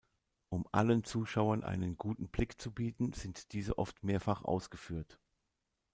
[0.49, 5.19] Um allen Zuschauern einen guten Blick zu bieten, sind diese oft mehrfach ausgeführt.